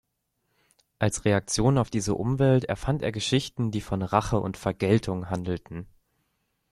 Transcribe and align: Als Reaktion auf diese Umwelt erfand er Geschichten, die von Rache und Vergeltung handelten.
Als 0.97 1.25
Reaktion 1.25 1.77
auf 1.77 1.91
diese 1.91 2.15
Umwelt 2.15 2.63
erfand 2.63 3.03
er 3.03 3.11
Geschichten, 3.11 3.69
die 3.69 3.81
von 3.81 4.01
Rache 4.01 4.39
und 4.39 4.57
Vergeltung 4.57 5.29
handelten. 5.29 5.85